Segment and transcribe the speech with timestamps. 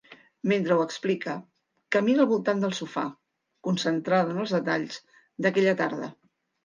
[0.51, 1.35] Mentre ho explica,
[1.95, 3.03] camina al voltant del sofà,
[3.69, 4.99] concentrada en els detalls
[5.47, 6.11] d'aquella tarda.